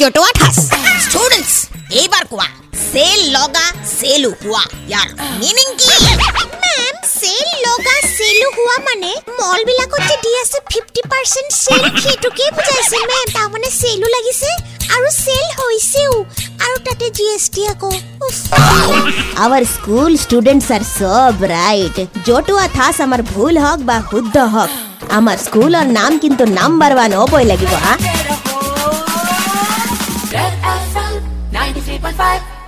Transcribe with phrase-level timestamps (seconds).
[0.00, 0.56] জটোৱা ঠাচ
[1.04, 1.52] ষ্টুডেণ্টছ
[2.00, 2.46] এইবাৰ কোৱা
[2.84, 5.08] চেল লগা চেলো হোৱা ইয়াৰ
[5.40, 5.88] মিনিং কি
[6.64, 12.44] মেম চেল লগা চেলো হোৱা মানে মল বিলাকত যে দি আছে ফিফটি পাৰ্চেণ্ট চেল সেইটোকে
[12.56, 14.50] বুজাইছে মেম তাৰমানে চেলো লাগিছে
[14.94, 16.14] আৰু চেল হৈছেও
[16.64, 17.90] আৰু তাতে জি আকৌ।
[19.44, 20.98] Our school students are so
[21.42, 21.96] bright
[22.26, 24.70] জতুৱা থাচ আমাৰ ভুল হওক বা শুদ্ধ হওক
[25.18, 27.94] আমাৰ স্কুলৰ নাম কিন্তু নাম্বাৰ ওৱান হ'বই লাগিব হা
[31.80, 32.59] 93.5